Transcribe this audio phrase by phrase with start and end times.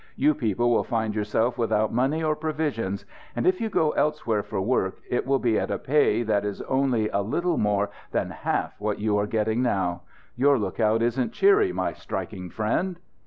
[0.15, 3.05] You people will find yourself without money or provisions.
[3.35, 6.59] And if you go elsewhere for work it will be at a pay that is
[6.63, 10.01] only a little more than half what you are getting now.
[10.35, 12.97] Your lookout isn't cheery, my striking friend!"